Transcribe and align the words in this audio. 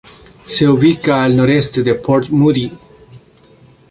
Se 0.47 0.67
ubica 0.67 1.21
al 1.23 1.35
noroeste 1.37 1.83
de 1.83 1.93
Port 1.93 2.27
Moody. 2.29 2.71